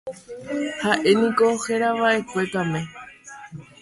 Ha'éniko 0.83 1.49
herava'ekue 1.65 2.43
Kame. 2.51 2.81